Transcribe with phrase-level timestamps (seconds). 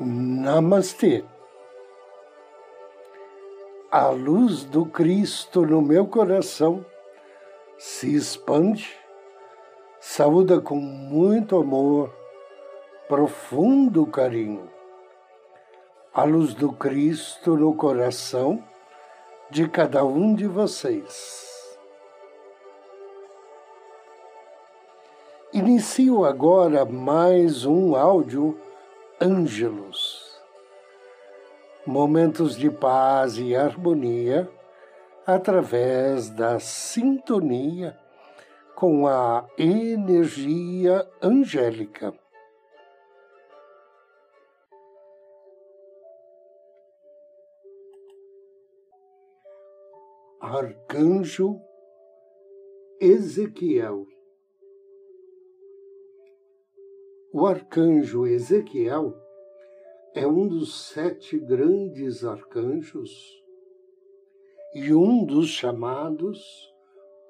[0.00, 1.24] Namastê.
[3.90, 6.86] A luz do Cristo no meu coração
[7.76, 8.96] se expande,
[9.98, 12.14] saúda com muito amor,
[13.08, 14.70] profundo carinho.
[16.14, 18.62] A luz do Cristo no coração
[19.50, 21.76] de cada um de vocês.
[25.52, 28.56] Inicio agora mais um áudio
[29.20, 30.40] Ângelos.
[31.84, 34.48] Momentos de paz e harmonia
[35.26, 37.98] através da sintonia
[38.76, 42.14] com a energia angélica.
[50.40, 51.60] Arcanjo
[53.00, 54.06] Ezequiel
[57.30, 59.14] O arcanjo Ezequiel
[60.14, 63.10] é um dos sete grandes arcanjos
[64.74, 66.40] e um dos chamados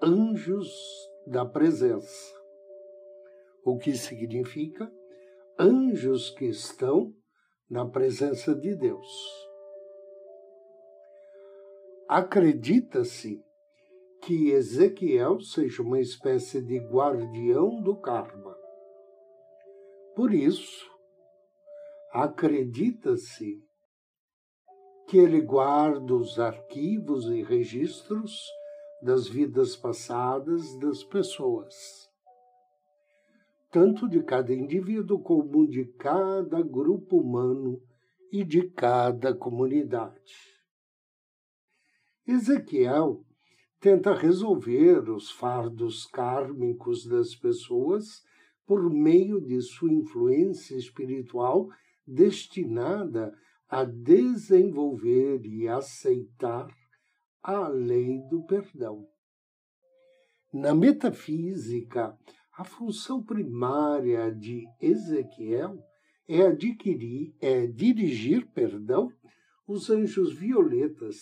[0.01, 0.73] anjos
[1.27, 2.33] da presença,
[3.65, 4.89] o que significa
[5.59, 7.13] anjos que estão
[7.69, 9.09] na presença de Deus.
[12.07, 13.43] Acredita-se
[14.23, 18.58] que Ezequiel seja uma espécie de guardião do karma
[20.19, 20.85] por isso,
[22.13, 23.63] acredita-se
[25.07, 28.37] que ele guarda os arquivos e registros
[29.01, 31.73] das vidas passadas das pessoas,
[33.71, 37.81] tanto de cada indivíduo como de cada grupo humano
[38.33, 40.35] e de cada comunidade.
[42.27, 43.25] Ezequiel
[43.79, 48.27] tenta resolver os fardos kármicos das pessoas
[48.69, 51.71] por meio de sua influência espiritual
[52.07, 53.35] destinada
[53.67, 56.69] a desenvolver e aceitar
[57.43, 59.09] a lei do perdão.
[60.53, 62.15] Na metafísica,
[62.59, 65.79] a função primária de Ezequiel
[66.29, 69.11] é adquirir, é dirigir, perdão,
[69.67, 71.17] os anjos violetas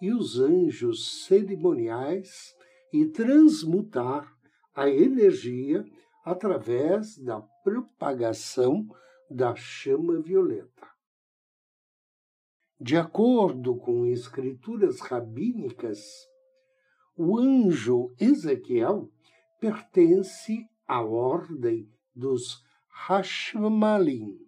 [0.00, 2.54] e os anjos cerimoniais
[2.90, 4.34] e transmutar
[4.74, 5.84] a energia
[6.24, 8.86] através da propagação
[9.30, 10.88] da chama violeta.
[12.78, 16.00] De acordo com escrituras rabínicas,
[17.14, 19.12] o anjo Ezequiel
[19.60, 24.38] pertence à ordem dos Hashmalim,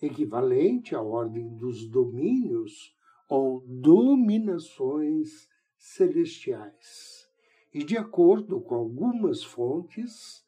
[0.00, 2.96] equivalente à ordem dos domínios
[3.28, 7.28] ou dominações celestiais.
[7.74, 10.46] E de acordo com algumas fontes,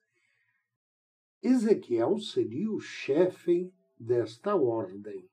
[1.43, 5.29] Ezequiel seria o chefe desta ordem.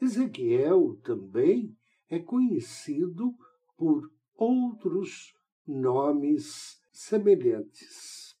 [0.00, 1.76] Ezequiel também
[2.08, 3.34] é conhecido
[3.76, 5.34] por outros
[5.66, 8.34] nomes semelhantes.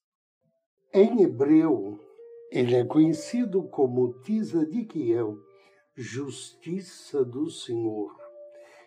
[0.92, 2.00] Em hebreu,
[2.50, 5.38] ele é conhecido como Tisadiquiel,
[5.94, 8.14] justiça do Senhor.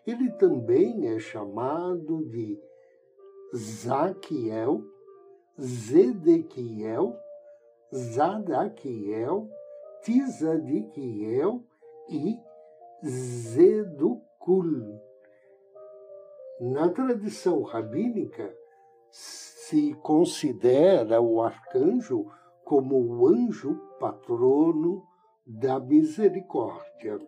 [0.05, 2.59] Ele também é chamado de
[3.55, 4.83] Zaquiel,
[5.59, 7.17] Zedequiel
[7.93, 9.49] Zadaquiel,
[10.01, 11.63] Tisadiquiel
[12.09, 12.39] e
[13.03, 14.99] Zedukul.
[16.61, 18.55] Na tradição rabínica,
[19.11, 22.31] se considera o arcanjo
[22.63, 25.03] como o anjo patrono
[25.45, 27.19] da misericórdia.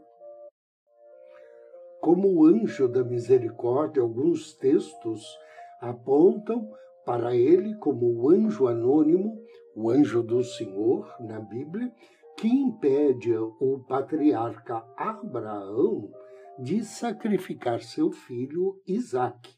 [2.01, 5.37] Como o anjo da misericórdia, alguns textos
[5.81, 6.71] apontam
[7.05, 9.36] para ele como o anjo anônimo
[9.77, 11.93] o anjo do Senhor na Bíblia,
[12.35, 16.11] que impede o patriarca Abraão
[16.57, 19.53] de sacrificar seu filho Isaque.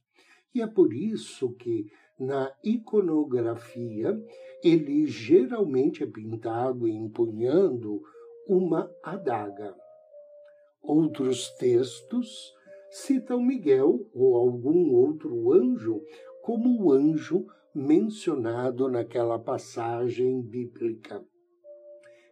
[0.54, 1.90] E é por isso que
[2.20, 4.22] na iconografia
[4.62, 8.02] ele geralmente é pintado empunhando
[8.46, 9.74] uma adaga.
[10.82, 12.54] Outros textos
[12.92, 16.04] citam Miguel ou algum outro anjo
[16.42, 17.48] como o anjo
[17.80, 21.26] mencionado naquela passagem bíblica.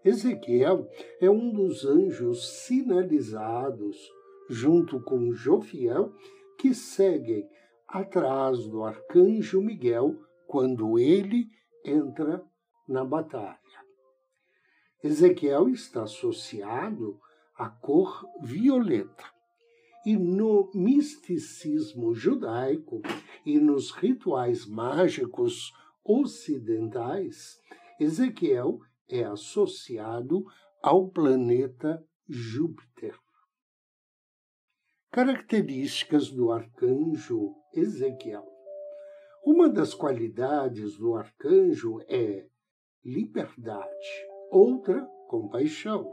[0.03, 0.88] Ezequiel
[1.19, 3.97] é um dos anjos sinalizados,
[4.49, 6.13] junto com Jofiel,
[6.57, 7.47] que seguem
[7.88, 10.15] atrás do arcanjo Miguel
[10.45, 11.50] quando ele
[11.83, 12.43] entra
[12.88, 13.57] na batalha.
[15.03, 17.19] Ezequiel está associado
[17.55, 19.37] à cor violeta.
[20.07, 23.01] E no misticismo judaico
[23.45, 27.59] e nos rituais mágicos ocidentais,
[28.00, 30.45] Ezequiel é associado
[30.81, 33.19] ao planeta Júpiter.
[35.12, 38.48] Características do arcanjo Ezequiel.
[39.44, 42.48] Uma das qualidades do arcanjo é
[43.03, 46.10] liberdade, outra, compaixão,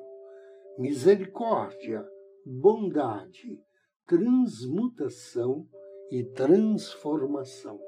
[0.80, 2.04] misericórdia,
[2.44, 3.62] bondade,
[4.06, 5.66] transmutação
[6.10, 7.80] e transformação.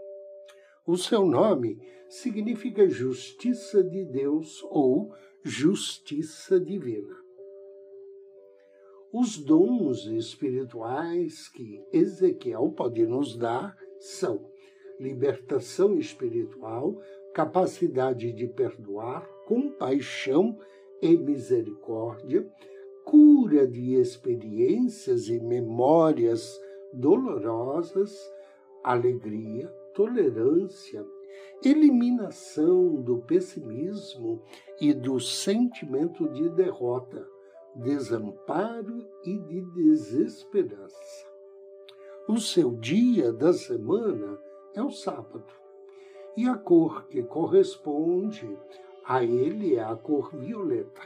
[0.86, 1.78] O seu nome
[2.08, 7.14] significa justiça de Deus ou justiça divina.
[9.12, 14.50] Os dons espirituais que Ezequiel pode nos dar são
[14.98, 17.00] libertação espiritual,
[17.34, 20.58] capacidade de perdoar, compaixão
[21.00, 22.50] e misericórdia,
[23.06, 26.60] cura de experiências e memórias
[26.92, 28.12] dolorosas,
[28.82, 31.06] alegria, tolerância,
[31.64, 34.42] eliminação do pessimismo
[34.80, 37.24] e do sentimento de derrota,
[37.76, 41.28] desamparo e de desesperança.
[42.28, 44.36] O seu dia da semana
[44.74, 45.46] é o sábado.
[46.36, 48.58] E a cor que corresponde
[49.04, 51.02] a ele é a cor violeta.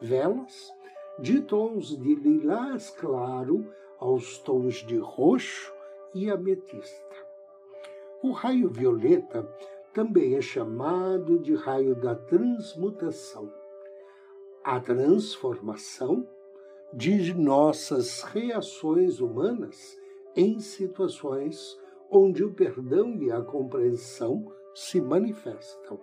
[0.00, 0.70] Velas
[1.18, 3.66] de tons de lilás claro
[3.98, 5.72] aos tons de roxo
[6.14, 7.16] e ametista.
[8.22, 9.48] O raio violeta
[9.92, 13.52] também é chamado de raio da transmutação.
[14.62, 16.28] A transformação
[16.92, 19.98] de nossas reações humanas
[20.36, 21.78] em situações
[22.10, 26.00] onde o perdão e a compreensão se manifestam.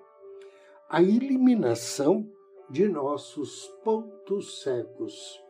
[0.89, 2.29] A eliminação
[2.69, 5.43] de nossos pontos cegos,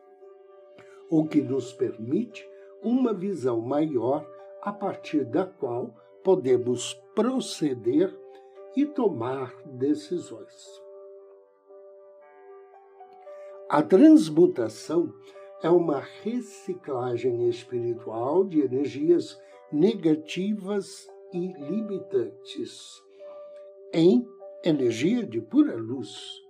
[1.10, 2.48] o que nos permite
[2.82, 4.26] uma visão maior
[4.60, 8.14] a partir da qual podemos proceder
[8.76, 10.82] e tomar decisões.
[13.68, 15.12] A transmutação
[15.62, 19.40] é uma reciclagem espiritual de energias
[19.72, 23.02] negativas e limitantes
[23.92, 24.26] em
[24.62, 26.45] energia de pura luz,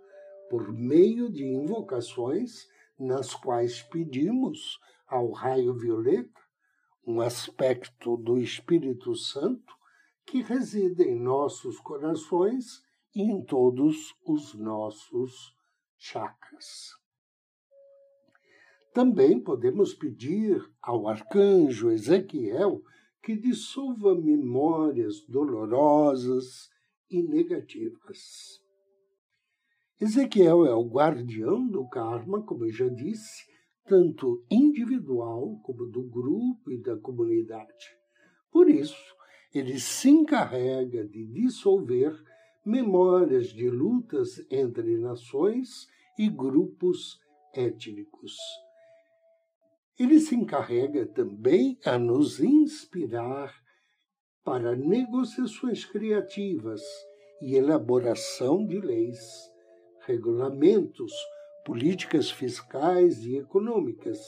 [0.48, 6.40] por meio de invocações nas quais pedimos ao raio violeta
[7.06, 9.74] um aspecto do Espírito Santo
[10.24, 12.82] que reside em nossos corações
[13.14, 15.54] e em todos os nossos
[15.96, 16.90] chakras.
[18.92, 22.82] Também podemos pedir ao arcanjo Ezequiel
[23.22, 26.70] que dissolva memórias dolorosas
[27.08, 28.65] e negativas.
[30.00, 33.44] Ezequiel é o guardião do karma, como eu já disse,
[33.86, 37.96] tanto individual como do grupo e da comunidade.
[38.50, 39.14] Por isso,
[39.54, 42.14] ele se encarrega de dissolver
[42.64, 45.86] memórias de lutas entre nações
[46.18, 47.18] e grupos
[47.54, 48.36] étnicos
[49.98, 53.54] ele se encarrega também a nos inspirar
[54.44, 56.82] para negociações criativas
[57.40, 59.18] e elaboração de leis,
[60.06, 61.12] regulamentos,
[61.64, 64.18] políticas fiscais e econômicas,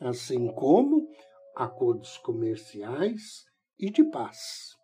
[0.00, 1.08] assim como
[1.56, 3.46] acordos comerciais
[3.78, 4.76] e de paz.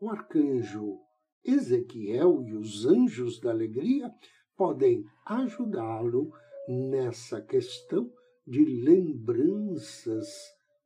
[0.00, 0.98] O arcanjo
[1.44, 4.12] Ezequiel e os anjos da alegria
[4.56, 6.32] podem ajudá-lo
[6.68, 8.10] nessa questão
[8.46, 10.28] de lembranças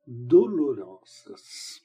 [0.05, 1.81] dolorosas.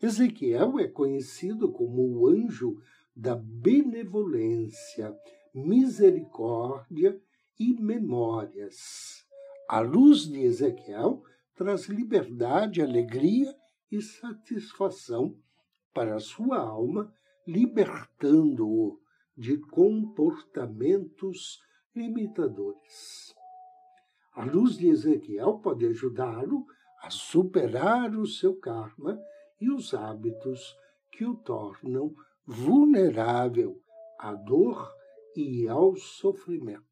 [0.00, 2.76] Ezequiel é conhecido como o anjo
[3.14, 5.16] da benevolência,
[5.56, 7.18] misericórdia
[7.58, 9.24] e memórias.
[9.66, 13.56] A luz de Ezequiel traz liberdade, alegria
[13.90, 15.34] e satisfação
[15.94, 17.10] para a sua alma,
[17.46, 19.00] libertando-o
[19.34, 21.62] de comportamentos
[21.94, 23.34] limitadores.
[24.34, 26.66] A luz de Ezequiel pode ajudá-lo
[27.00, 29.18] a superar o seu karma
[29.58, 30.76] e os hábitos
[31.10, 33.80] que o tornam vulnerável
[34.18, 34.94] à dor
[35.40, 36.84] e ao sofrimento.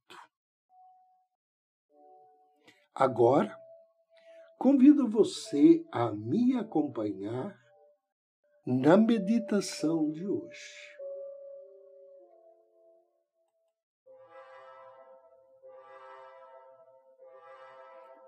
[2.94, 3.56] Agora,
[4.58, 7.58] convido você a me acompanhar
[8.66, 10.94] na meditação de hoje.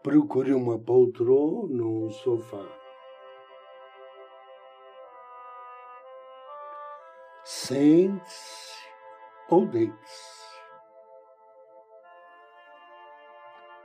[0.02, 2.64] Procure uma poltrona ou um sofá.
[7.44, 8.75] Sente-se
[9.48, 9.68] ou.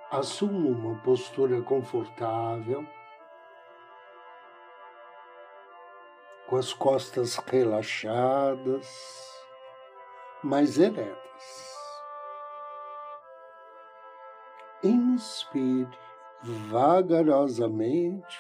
[0.10, 2.86] Assuma uma postura confortável,
[6.48, 8.88] com as costas relaxadas,
[10.44, 11.22] mas eretas.
[14.84, 15.88] inspire
[16.44, 18.40] vagarosamente,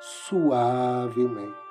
[0.00, 1.67] suavemente.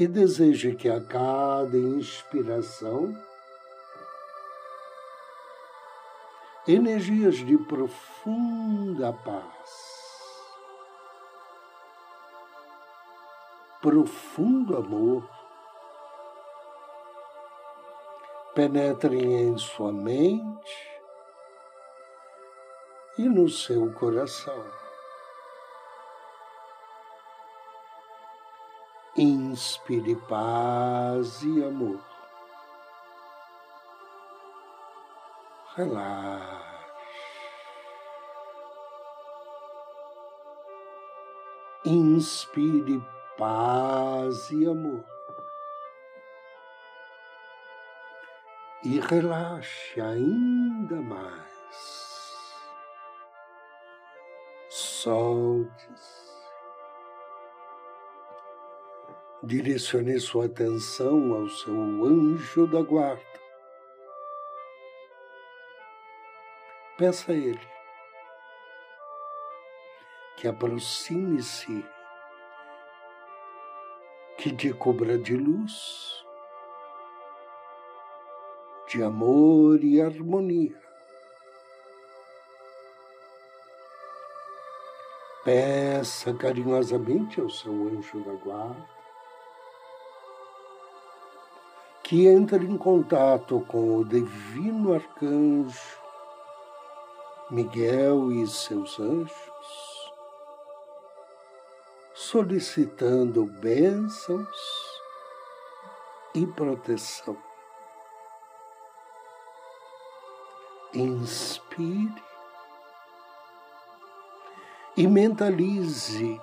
[0.00, 3.14] E deseje que a cada inspiração
[6.66, 9.70] energias de profunda paz,
[13.82, 15.22] profundo amor,
[18.54, 21.00] penetrem em sua mente
[23.18, 24.64] e no seu coração.
[29.22, 32.00] Inspire paz e amor.
[35.76, 36.86] Relaxe.
[41.84, 42.98] Inspire
[43.36, 45.04] paz e amor.
[48.82, 51.44] E relaxe ainda mais.
[54.70, 56.19] Solte-se.
[59.42, 63.22] Direcione sua atenção ao seu anjo da guarda
[66.98, 67.70] Peça a Ele
[70.40, 71.84] que aproxime-se,
[74.38, 76.24] que te cobra de luz,
[78.88, 80.80] de amor e harmonia.
[85.44, 88.99] Peça carinhosamente ao seu anjo da guarda
[92.10, 95.78] que entre em contato com o divino arcanjo
[97.48, 100.12] Miguel e seus anjos,
[102.12, 104.48] solicitando bênçãos
[106.34, 107.36] e proteção.
[110.92, 112.24] Inspire
[114.96, 116.40] e mentalize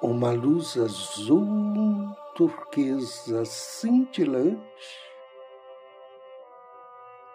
[0.00, 4.98] uma luz azul turquesa cintilante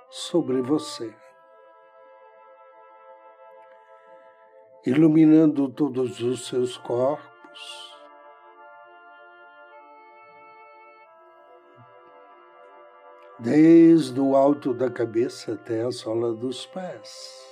[0.09, 1.13] sobre você.
[4.83, 7.95] iluminando todos os seus corpos.
[13.39, 17.47] Desde o alto da cabeça até a sola dos pés,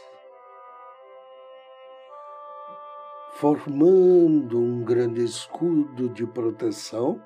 [3.34, 7.22] formando um grande escudo de proteção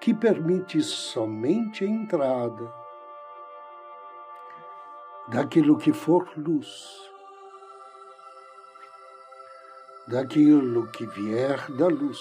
[0.00, 2.74] que permite somente a entrada
[5.28, 7.10] daquilo que for luz,
[10.08, 12.18] daquilo que vier da luz,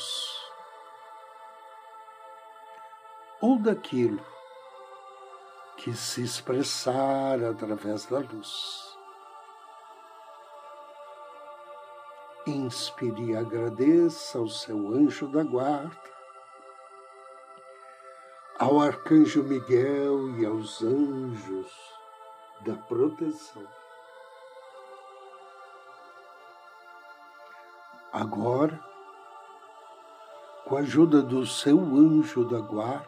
[3.42, 4.24] ou daquilo
[5.78, 8.90] que se expressar através da luz.
[12.46, 16.19] Inspire e agradeça ao seu anjo da guarda,
[18.60, 21.72] ao arcanjo Miguel e aos anjos
[22.66, 23.66] da proteção.
[28.12, 28.78] Agora,
[30.66, 33.08] com a ajuda do seu anjo da guarda,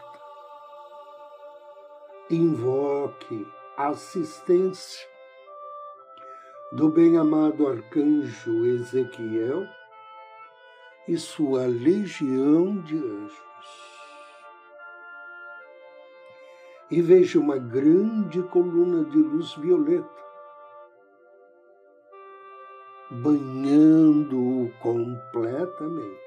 [2.29, 5.05] invoque a assistência
[6.72, 9.67] do bem-amado arcanjo Ezequiel
[11.10, 13.50] e sua legião de anjos.
[16.91, 20.21] E vejo uma grande coluna de luz violeta
[23.12, 26.21] banhando-o completamente.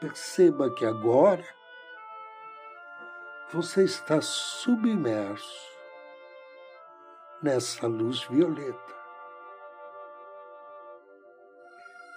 [0.00, 1.44] Perceba que agora
[3.52, 5.76] você está submerso
[7.42, 8.94] nessa luz violeta.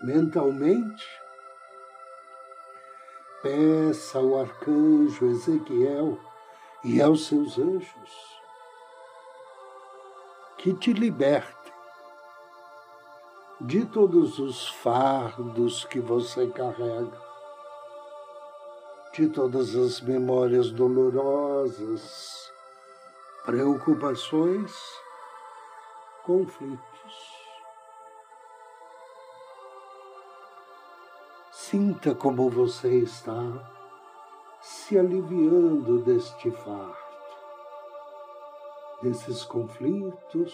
[0.03, 1.03] Mentalmente,
[3.41, 6.19] Peça ao arcanjo Ezequiel
[6.83, 8.41] e aos seus anjos
[10.57, 11.73] que te libertem
[13.61, 17.19] de todos os fardos que você carrega,
[19.13, 22.51] de todas as memórias dolorosas,
[23.43, 24.71] preocupações,
[26.23, 26.90] conflitos.
[31.71, 33.41] Sinta como você está
[34.59, 36.97] se aliviando deste fardo,
[39.01, 40.53] desses conflitos,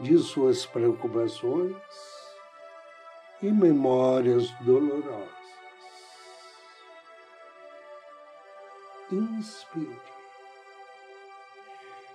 [0.00, 1.76] de suas preocupações
[3.40, 5.28] e memórias dolorosas.
[9.12, 10.02] Inspire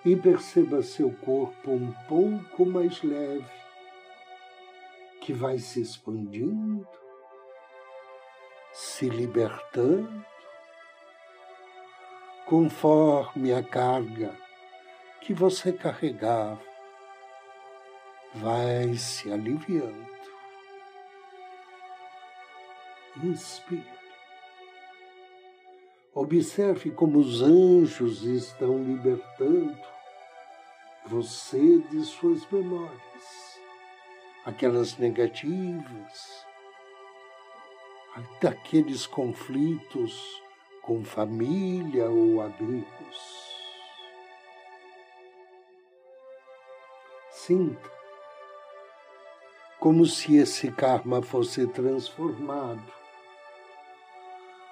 [0.04, 3.50] e perceba seu corpo um pouco mais leve,
[5.22, 7.05] que vai se expandindo,
[8.76, 10.26] se libertando,
[12.46, 14.38] conforme a carga
[15.22, 16.62] que você carregava
[18.34, 20.06] vai se aliviando.
[23.24, 23.96] Inspire.
[26.14, 29.80] Observe como os anjos estão libertando
[31.06, 33.60] você de suas memórias,
[34.44, 36.45] aquelas negativas,
[38.42, 40.42] daqueles conflitos
[40.82, 43.46] com família ou amigos.
[47.32, 47.96] Sinta
[49.80, 52.92] como se esse karma fosse transformado,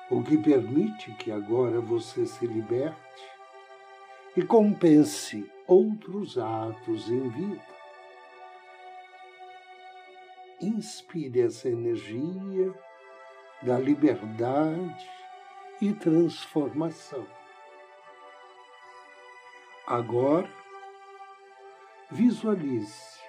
[0.09, 2.97] o que permite que agora você se liberte
[4.35, 7.73] e compense outros atos em vida.
[10.59, 12.73] Inspire essa energia
[13.63, 15.09] da liberdade
[15.81, 17.25] e transformação.
[19.87, 20.49] Agora,
[22.11, 23.19] visualize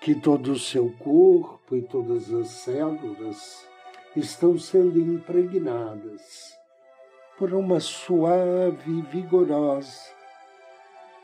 [0.00, 3.68] que todo o seu corpo e todas as células
[4.16, 6.58] estão sendo impregnadas
[7.38, 10.10] por uma suave e vigorosa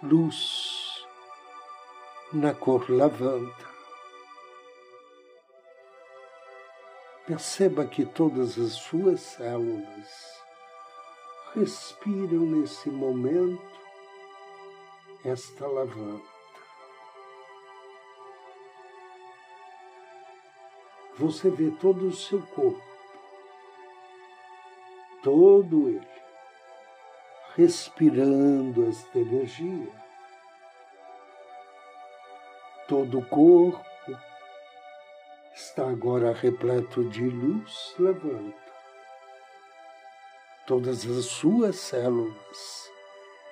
[0.03, 1.05] luz
[2.33, 3.78] na cor lavanda.
[7.29, 10.43] Perceba que todas as suas células
[11.55, 13.63] respiram nesse momento
[15.25, 16.39] esta lavanda.
[21.19, 22.81] você vê todo o seu corpo,
[25.21, 26.09] todo ele,
[27.57, 29.93] respirando esta energia.
[32.87, 33.88] Todo o corpo
[35.59, 38.73] está agora repleto de luz levanta.
[40.69, 42.93] Todas as suas células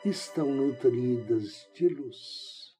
[0.05, 2.77] estão nutridas de luz.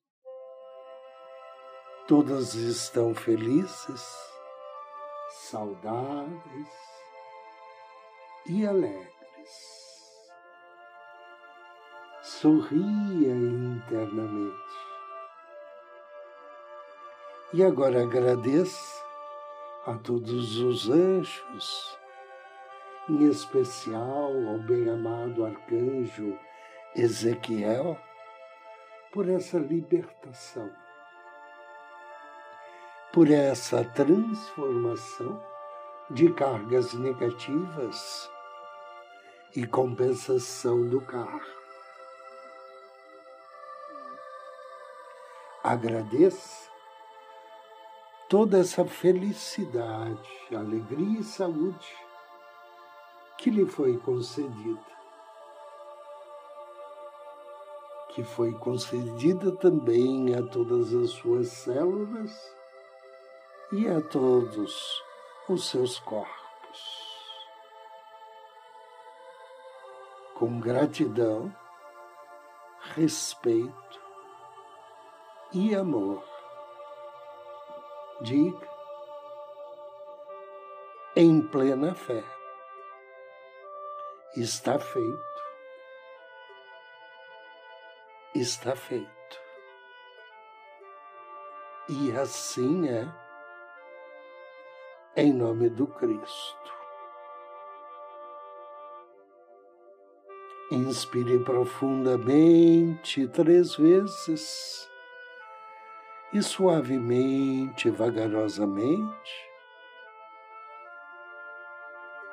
[2.07, 4.05] Todas estão felizes
[5.51, 6.69] saudáveis
[8.49, 9.11] e alegres.
[12.23, 14.57] Sorria internamente.
[17.55, 18.96] E agora agradeça
[19.87, 21.99] a todos os anjos,
[23.09, 26.39] em especial ao bem-amado arcanjo
[26.95, 27.97] Ezequiel,
[29.13, 30.71] por essa libertação
[33.17, 35.43] por essa transformação
[36.11, 38.31] de cargas negativas
[39.57, 41.41] e compensação do carro.
[45.65, 46.66] Agradeça
[48.29, 51.97] toda essa felicidade, alegria e saúde
[53.39, 54.97] que lhe foi concedida.
[58.11, 62.33] Que foi concedida também a todas as suas células
[63.73, 65.03] e a todos
[65.49, 66.37] os seus corpos.
[70.35, 71.55] Com gratidão,
[72.95, 74.01] respeito
[75.53, 76.36] e amor.
[78.23, 78.67] Diga,
[81.15, 82.25] em plena fé,
[84.35, 85.43] está feito,
[88.35, 89.07] está feito.
[91.91, 93.07] E assim é
[95.15, 96.75] em nome do Cristo.
[100.71, 104.91] Inspire profundamente três vezes
[106.37, 109.33] e suavemente, vagarosamente,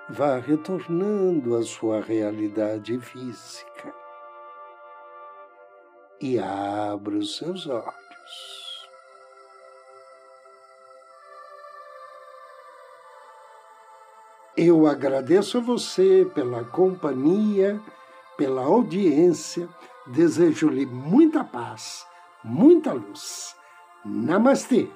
[0.09, 3.95] vá retornando à sua realidade física
[6.19, 7.93] e abra os seus olhos.
[14.57, 17.81] Eu agradeço a você pela companhia,
[18.37, 19.69] pela audiência.
[20.07, 22.05] Desejo-lhe muita paz,
[22.43, 23.55] muita luz.
[24.05, 24.87] Namastê!